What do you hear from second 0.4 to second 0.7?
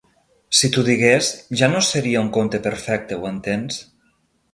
Si